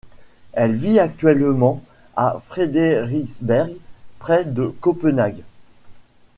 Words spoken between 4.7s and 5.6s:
Copenhague.